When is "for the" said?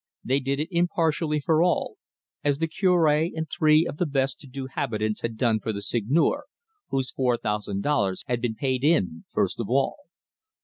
5.59-5.83